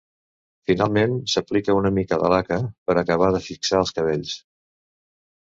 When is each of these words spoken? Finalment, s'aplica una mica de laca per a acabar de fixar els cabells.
Finalment, 0.69 1.11
s'aplica 1.33 1.75
una 1.81 1.91
mica 1.97 2.19
de 2.23 2.31
laca 2.35 2.59
per 2.89 2.97
a 2.97 3.01
acabar 3.03 3.29
de 3.37 3.43
fixar 3.51 3.83
els 3.83 3.95
cabells. 4.01 4.35